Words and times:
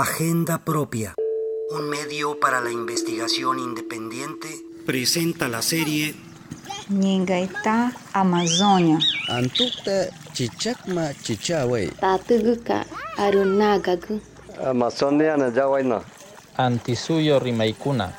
Agenda 0.00 0.58
Propia, 0.58 1.16
un 1.76 1.90
medio 1.90 2.38
para 2.38 2.60
la 2.60 2.70
investigación 2.70 3.58
independiente, 3.58 4.46
presenta 4.86 5.48
la 5.48 5.60
serie 5.60 6.14
Ningaita 6.88 7.92
Amazonia. 8.12 9.00
Antukta 9.28 10.06
chichakma 10.32 11.12
chichawe. 11.14 11.88
Tatuguka 12.00 12.86
arunagagu. 13.16 14.20
Amazonia 14.64 15.36
na 15.36 15.50
yawaina. 15.50 16.00
Antisuyo 16.56 17.40
rimaikuna. 17.40 18.12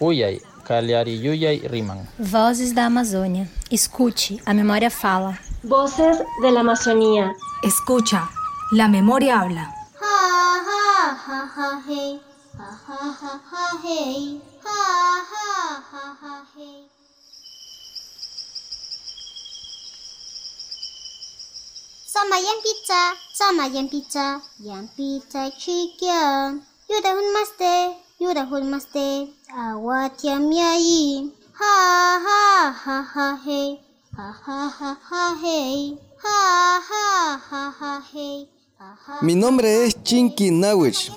Uyay, 0.00 0.38
Yuyay 0.68 1.66
riman. 1.66 2.06
Vozes 2.18 2.74
da 2.74 2.84
Amazônia. 2.84 3.48
Escute, 3.70 4.38
a 4.44 4.52
memória 4.52 4.90
fala. 4.90 5.38
Voces 5.62 6.18
de 6.42 6.50
la 6.50 6.60
Amazonía. 6.60 7.32
Escucha, 7.62 8.28
la 8.72 8.86
memoria 8.86 9.40
habla. 9.40 9.81
Pizza, 22.62 23.12
sama 23.34 23.68
pizza, 23.90 24.40
yang 24.64 24.88
pizza 24.96 25.50
chicken. 25.58 26.64
Yuda 26.88 27.12
yuda 28.16 28.48
awat. 29.52 30.24
Mi 39.22 39.34
nombre 39.34 39.84
es 39.84 39.94
Chinky 40.02 40.50
Nawich. 40.50 41.12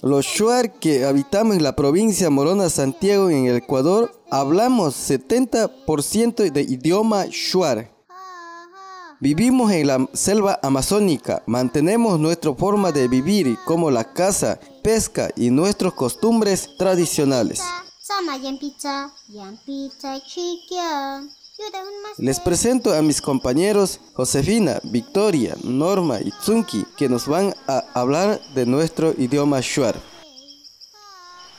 Los 0.00 0.26
Shuar 0.26 0.78
que 0.78 1.04
habitamos 1.04 1.56
en 1.56 1.64
la 1.64 1.74
provincia 1.74 2.30
Morona 2.30 2.70
Santiago 2.70 3.30
en 3.30 3.46
el 3.46 3.56
Ecuador 3.56 4.22
hablamos 4.30 4.94
70% 4.94 6.52
de 6.52 6.62
idioma 6.62 7.26
Shuar. 7.28 7.90
Vivimos 9.18 9.72
en 9.72 9.88
la 9.88 10.08
selva 10.12 10.60
amazónica, 10.62 11.42
mantenemos 11.46 12.20
nuestra 12.20 12.54
forma 12.54 12.92
de 12.92 13.08
vivir 13.08 13.58
como 13.64 13.90
la 13.90 14.04
caza, 14.12 14.60
pesca 14.84 15.30
y 15.34 15.50
nuestras 15.50 15.92
costumbres 15.94 16.68
tradicionales. 16.78 17.60
Les 22.18 22.40
presento 22.40 22.92
a 22.94 23.02
mis 23.02 23.20
compañeros 23.20 24.00
Josefina, 24.14 24.80
Victoria, 24.84 25.56
Norma 25.62 26.20
y 26.20 26.30
Tsunki 26.30 26.84
que 26.96 27.08
nos 27.08 27.26
van 27.26 27.54
a 27.66 27.84
hablar 27.94 28.40
de 28.54 28.66
nuestro 28.66 29.14
idioma 29.16 29.60
Shuar. 29.60 29.94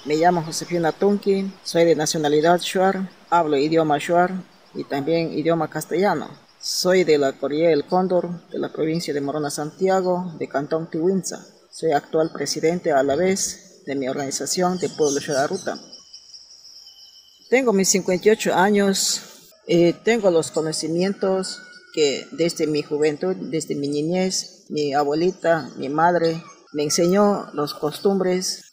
Me 0.06 0.16
llamo 0.16 0.41
Josefina 0.41 0.91
Tunki, 0.91 1.52
soy 1.64 1.86
de 1.86 1.95
nacionalidad 1.95 2.59
Shuar, 2.61 3.09
hablo 3.30 3.58
idioma 3.58 3.97
Shuar 4.00 4.31
y 4.73 4.83
también 4.86 5.38
idioma 5.38 5.69
castellano. 5.69 6.30
Soy 6.61 7.03
de 7.03 7.17
la 7.17 7.34
Corriere 7.34 7.69
del 7.69 7.86
Cóndor, 7.86 8.50
de 8.50 8.59
la 8.59 8.72
provincia 8.72 9.13
de 9.13 9.22
Morona 9.22 9.50
Santiago, 9.50 10.34
de 10.38 10.47
Cantón 10.47 10.89
Tihuinza. 10.89 11.45
Soy 11.69 11.91
actual 11.91 12.31
presidente 12.34 12.91
a 12.91 13.03
la 13.03 13.16
vez 13.16 13.84
de 13.86 13.95
mi 13.95 14.08
organización 14.08 14.78
de 14.78 14.89
Pueblo 14.89 15.19
Ruta. 15.47 15.78
Tengo 17.50 17.73
mis 17.73 17.89
58 17.89 18.53
años, 18.53 19.28
y 19.72 19.94
tengo 19.94 20.31
los 20.31 20.50
conocimientos 20.50 21.62
que 21.94 22.28
desde 22.31 22.66
mi 22.66 22.81
juventud, 22.81 23.36
desde 23.36 23.75
mi 23.75 23.88
niñez, 23.88 24.66
mi 24.70 24.95
abuelita, 24.95 25.70
mi 25.78 25.89
madre, 25.89 26.44
me 26.73 26.81
enseñó 26.81 27.52
las 27.53 27.75
costumbres. 27.75 28.64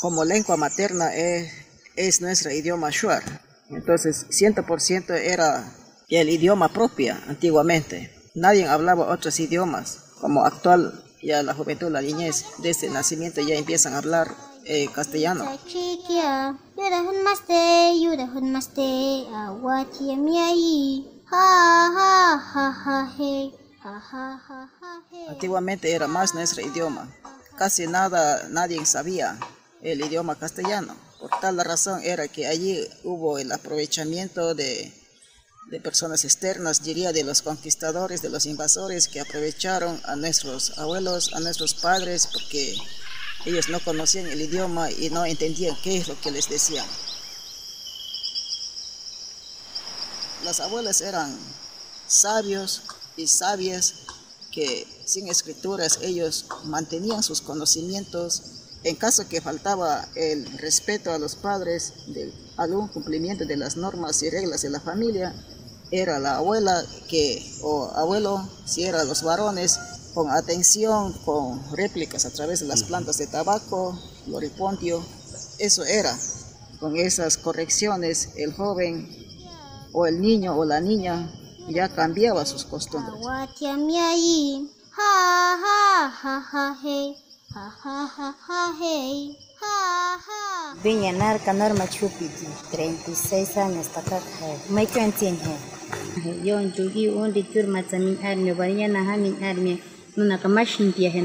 Como 0.00 0.24
lengua 0.24 0.56
materna 0.56 1.12
es, 1.12 1.50
es 1.96 2.20
nuestro 2.20 2.52
idioma 2.52 2.90
shuar. 2.90 3.24
Entonces, 3.68 4.28
100% 4.28 5.10
era 5.16 5.74
el 6.08 6.28
idioma 6.28 6.72
propio 6.72 7.16
antiguamente. 7.26 8.14
Nadie 8.36 8.68
hablaba 8.68 9.12
otros 9.12 9.40
idiomas, 9.40 10.12
como 10.20 10.44
actual 10.44 11.03
ya 11.24 11.42
la 11.42 11.54
juventud, 11.54 11.90
la 11.90 12.02
niñez, 12.02 12.44
desde 12.58 12.86
el 12.88 12.92
nacimiento 12.92 13.40
ya 13.40 13.54
empiezan 13.54 13.94
a 13.94 13.98
hablar 13.98 14.34
eh, 14.66 14.88
castellano. 14.92 15.44
Antiguamente 25.28 25.92
era 25.92 26.06
más 26.06 26.34
nuestro 26.34 26.62
idioma. 26.62 27.08
Casi 27.56 27.86
nada, 27.86 28.48
nadie 28.48 28.84
sabía 28.86 29.38
el 29.82 30.00
idioma 30.00 30.36
castellano. 30.36 30.96
Por 31.20 31.30
tal 31.40 31.58
razón 31.58 32.00
era 32.02 32.28
que 32.28 32.46
allí 32.46 32.86
hubo 33.04 33.38
el 33.38 33.52
aprovechamiento 33.52 34.54
de 34.54 34.92
de 35.74 35.80
personas 35.80 36.24
externas, 36.24 36.84
diría 36.84 37.12
de 37.12 37.24
los 37.24 37.42
conquistadores, 37.42 38.22
de 38.22 38.28
los 38.28 38.46
invasores 38.46 39.08
que 39.08 39.18
aprovecharon 39.18 40.00
a 40.04 40.14
nuestros 40.14 40.78
abuelos, 40.78 41.34
a 41.34 41.40
nuestros 41.40 41.74
padres, 41.74 42.28
porque 42.32 42.76
ellos 43.44 43.68
no 43.68 43.80
conocían 43.80 44.26
el 44.26 44.40
idioma 44.40 44.88
y 44.92 45.10
no 45.10 45.26
entendían 45.26 45.76
qué 45.82 45.96
es 45.96 46.06
lo 46.06 46.20
que 46.20 46.30
les 46.30 46.48
decían. 46.48 46.86
Las 50.44 50.60
abuelas 50.60 51.00
eran 51.00 51.36
sabios 52.06 52.82
y 53.16 53.26
sabias 53.26 53.94
que 54.52 54.86
sin 55.04 55.26
escrituras 55.26 55.98
ellos 56.02 56.46
mantenían 56.66 57.24
sus 57.24 57.40
conocimientos. 57.40 58.42
En 58.84 58.94
caso 58.94 59.28
que 59.28 59.40
faltaba 59.40 60.06
el 60.14 60.46
respeto 60.58 61.10
a 61.10 61.18
los 61.18 61.34
padres, 61.34 61.94
de 62.06 62.32
algún 62.58 62.86
cumplimiento 62.86 63.44
de 63.44 63.56
las 63.56 63.76
normas 63.76 64.22
y 64.22 64.30
reglas 64.30 64.62
de 64.62 64.70
la 64.70 64.78
familia, 64.78 65.34
era 66.00 66.18
la 66.18 66.36
abuela 66.36 66.84
que, 67.08 67.40
o 67.62 67.90
abuelo, 67.94 68.48
si 68.64 68.84
eran 68.84 69.06
los 69.06 69.22
varones, 69.22 69.78
con 70.12 70.30
atención, 70.30 71.12
con 71.24 71.62
réplicas 71.76 72.24
a 72.24 72.30
través 72.30 72.60
de 72.60 72.66
las 72.66 72.82
plantas 72.82 73.18
de 73.18 73.26
tabaco, 73.26 73.98
loripontio, 74.26 75.04
eso 75.58 75.84
era. 75.84 76.16
Con 76.80 76.96
esas 76.96 77.36
correcciones, 77.36 78.30
el 78.36 78.52
joven 78.52 79.08
o 79.92 80.06
el 80.06 80.20
niño 80.20 80.56
o 80.56 80.64
la 80.64 80.80
niña 80.80 81.32
ya 81.68 81.88
cambiaba 81.88 82.44
sus 82.44 82.64
costumbres. 82.64 83.14
Viña 90.82 91.12
Narca 91.12 91.52
Norma 91.52 91.88
Chupiti, 91.88 92.46
36 92.70 93.56
años, 93.56 93.88
yonju 96.44 96.88
hi 96.94 97.08
undi 97.08 97.42
curmatsa 97.42 97.98
min 97.98 98.16
armia 98.22 98.54
wariñanaha 98.54 99.16
min 99.16 99.34
armia 99.42 99.76
nunaka 100.16 100.48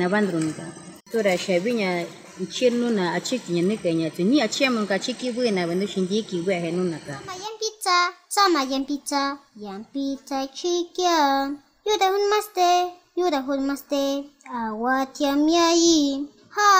bandrum 0.09 0.53
ta 0.57 0.66
tora 1.11 1.38
shabinya 1.38 2.05
ichir 2.41 2.72
nuna 2.73 3.13
achikiña 3.17 3.61
nikaña 3.61 4.09
tu 4.16 4.23
ni 4.23 4.41
achiamunka 4.41 4.95
achikiwina 4.95 5.67
pizza 5.67 5.85
xindikiwe 5.88 6.53
henunaka 6.63 7.19
yampitsa 7.44 8.13
sama 8.27 8.63
yampitsa 8.63 9.38
yampitsa 9.59 10.47
chikia 10.47 11.51
yuda 11.85 12.07
hunmaste 12.13 12.69
yuda 13.16 13.39
yam 13.45 14.23
awatiamyayi 14.53 16.25
ha 16.56 16.71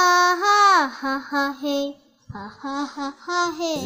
ha 0.42 0.88
ha 0.88 1.14
ha 1.20 1.44
hey 1.62 2.09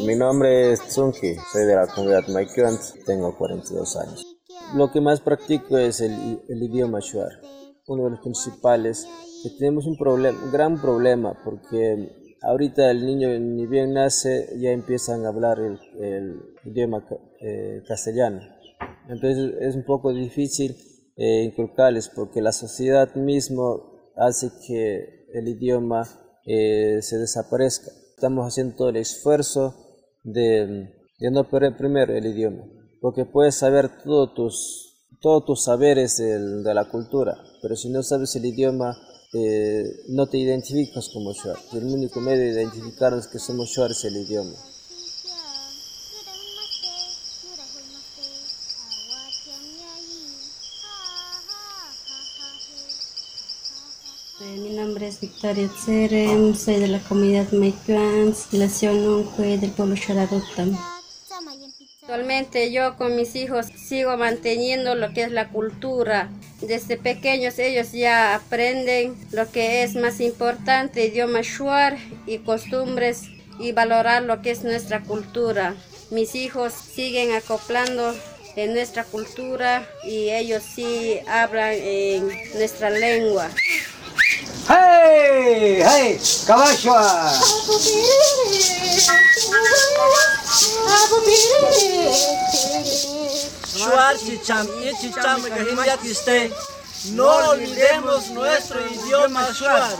Mi 0.06 0.14
nombre 0.16 0.72
es 0.72 0.80
Tsunki, 0.82 1.34
soy 1.50 1.64
de 1.64 1.76
la 1.76 1.86
comunidad 1.86 2.28
Maikyuant, 2.28 2.78
tengo 3.06 3.34
42 3.38 3.96
años. 3.96 4.36
Lo 4.74 4.92
que 4.92 5.00
más 5.00 5.22
practico 5.22 5.78
es 5.78 6.02
el, 6.02 6.42
idioma 6.48 7.00
Shuar, 7.00 7.40
uno 7.86 8.04
de 8.04 8.10
los 8.10 8.20
principales. 8.20 9.08
Tenemos 9.58 9.86
un, 9.86 9.96
gran 10.52 10.78
problema 10.78 11.38
porque 11.42 12.36
ahorita 12.42 12.90
el 12.90 13.06
niño 13.06 13.28
ni 13.40 13.66
bien 13.66 13.94
nace 13.94 14.50
ya 14.58 14.72
empiezan 14.72 15.24
a 15.24 15.28
hablar 15.28 15.58
el, 15.60 15.80
el 15.98 16.42
idioma 16.66 17.02
eh, 17.40 17.82
castellano. 17.88 18.40
Entonces 19.08 19.54
es 19.60 19.74
un 19.74 19.84
poco 19.84 20.12
difícil 20.12 20.76
eh, 21.16 21.44
inculcarles 21.44 22.10
porque 22.10 22.42
la 22.42 22.52
sociedad 22.52 23.14
mismo 23.14 24.10
hace 24.16 24.50
que 24.66 25.26
el 25.32 25.48
idioma 25.48 26.02
eh, 26.44 26.98
se 27.00 27.16
desaparezca. 27.16 28.03
Estamos 28.24 28.46
haciendo 28.46 28.74
todo 28.74 28.88
el 28.88 28.96
esfuerzo 28.96 29.74
de, 30.22 30.88
de, 31.18 31.30
no 31.30 31.50
perder 31.50 31.76
primero 31.76 32.16
el 32.16 32.24
idioma, 32.24 32.64
porque 33.02 33.26
puedes 33.26 33.56
saber 33.56 34.02
todos 34.02 34.32
tus, 34.32 35.08
todos 35.20 35.44
tus 35.44 35.64
saberes 35.64 36.16
de, 36.16 36.72
la 36.72 36.88
cultura, 36.88 37.36
pero 37.60 37.76
si 37.76 37.90
no 37.90 38.02
sabes 38.02 38.34
el 38.36 38.46
idioma, 38.46 38.96
eh, 39.34 39.84
no 40.08 40.26
te 40.26 40.38
identificas 40.38 41.10
como 41.12 41.34
Shuar. 41.34 41.58
El 41.74 41.84
único 41.84 42.18
medio 42.22 42.44
de 42.44 42.62
identificarnos 42.62 43.28
que 43.28 43.38
somos 43.38 43.68
Shuar 43.68 43.90
es 43.90 44.02
el 44.06 44.16
idioma. 44.16 44.56
Mi 54.40 54.70
nombre 54.70 55.06
es 55.06 55.20
Victoria 55.20 55.68
Tserem, 55.68 56.56
soy 56.56 56.80
de 56.80 56.88
la 56.88 56.98
comunidad 56.98 57.52
Maicuan, 57.52 58.34
Relación 58.50 59.04
Nunque 59.04 59.58
del 59.58 59.70
pueblo 59.70 59.94
Shararutam. 59.94 60.76
Actualmente 62.00 62.72
yo 62.72 62.96
con 62.96 63.14
mis 63.14 63.36
hijos 63.36 63.66
sigo 63.66 64.16
manteniendo 64.16 64.96
lo 64.96 65.12
que 65.12 65.22
es 65.22 65.30
la 65.30 65.50
cultura. 65.50 66.30
Desde 66.60 66.96
pequeños 66.96 67.60
ellos 67.60 67.92
ya 67.92 68.34
aprenden 68.34 69.14
lo 69.30 69.48
que 69.52 69.84
es 69.84 69.94
más 69.94 70.20
importante, 70.20 71.06
idioma 71.06 71.42
shuar 71.42 71.96
y 72.26 72.38
costumbres 72.38 73.22
y 73.60 73.70
valorar 73.70 74.24
lo 74.24 74.42
que 74.42 74.50
es 74.50 74.64
nuestra 74.64 75.04
cultura. 75.04 75.76
Mis 76.10 76.34
hijos 76.34 76.72
siguen 76.72 77.32
acoplando 77.32 78.12
en 78.56 78.74
nuestra 78.74 79.04
cultura 79.04 79.88
y 80.04 80.30
ellos 80.30 80.62
sí 80.62 81.18
hablan 81.28 81.74
en 81.74 82.26
nuestra 82.54 82.90
lengua. 82.90 83.48
¡Hey! 85.14 85.78
¡Hey! 85.86 86.20
¡Caballo! 86.44 86.94
Shuar 93.76 94.18
chicham 94.18 94.66
y 94.82 94.96
chicham 95.00 95.42
kahimyatiste. 95.42 96.52
No 97.12 97.28
olvidemos 97.50 98.28
nuestro 98.30 98.80
idioma 98.88 99.50
Shuar. 99.52 99.96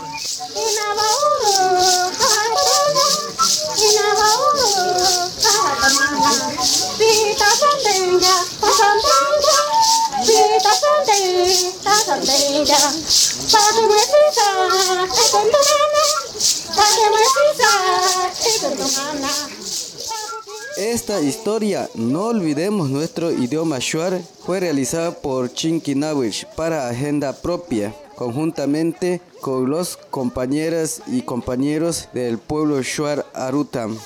Esta 20.77 21.21
historia, 21.21 21.89
no 21.95 22.25
olvidemos 22.25 22.89
nuestro 22.89 23.31
idioma 23.31 23.79
Shuar, 23.79 24.21
fue 24.45 24.59
realizada 24.59 25.11
por 25.11 25.51
Chinkinawich 25.51 26.45
para 26.55 26.89
agenda 26.89 27.33
propia, 27.33 27.95
conjuntamente 28.15 29.21
con 29.41 29.69
los 29.69 29.97
compañeras 29.97 31.01
y 31.07 31.23
compañeros 31.23 32.09
del 32.13 32.37
pueblo 32.37 32.81
Shuar 32.83 33.25
Arutam. 33.33 33.97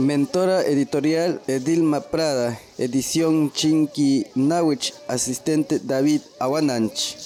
Mentora 0.00 0.62
editorial 0.62 1.42
Edilma 1.46 2.00
Prada, 2.00 2.58
edición 2.78 3.52
Chinky 3.52 4.26
Nawich, 4.34 4.94
asistente 5.06 5.78
David 5.78 6.22
Awananch. 6.38 7.18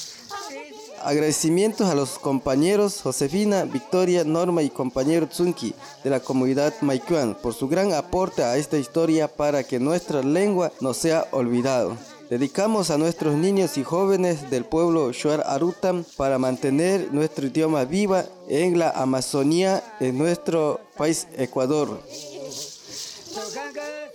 Agradecimientos 1.05 1.89
a 1.89 1.95
los 1.95 2.19
compañeros 2.19 3.01
Josefina, 3.01 3.63
Victoria, 3.63 4.25
Norma 4.25 4.61
y 4.65 4.71
compañero 4.71 5.29
Tsunki 5.29 5.73
de 6.03 6.11
la 6.11 6.19
comunidad 6.19 6.75
Maicuan 6.81 7.37
por 7.41 7.55
su 7.55 7.69
gran 7.69 7.93
aporte 7.93 8.43
a 8.43 8.57
esta 8.57 8.77
historia 8.77 9.29
para 9.29 9.63
que 9.63 9.79
nuestra 9.79 10.23
lengua 10.23 10.73
no 10.81 10.95
sea 10.95 11.29
olvidado. 11.31 11.97
Dedicamos 12.29 12.91
a 12.91 12.99
nuestros 12.99 13.37
niños 13.37 13.79
y 13.79 13.85
jóvenes 13.85 14.51
del 14.51 14.65
pueblo 14.65 15.13
Shuar 15.13 15.45
Arutam 15.47 16.05
para 16.17 16.41
mantener 16.41 17.13
nuestro 17.13 17.47
idioma 17.47 17.85
viva 17.85 18.25
en 18.49 18.81
la 18.81 18.91
Amazonía 18.91 19.85
en 20.01 20.19
nuestro 20.19 20.81
país 20.97 21.29
Ecuador 21.37 22.01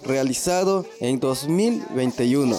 realizado 0.09 0.85
en 0.99 1.19
2021. 1.19 2.57